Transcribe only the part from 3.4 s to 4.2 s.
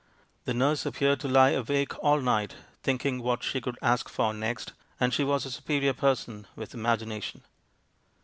she could ask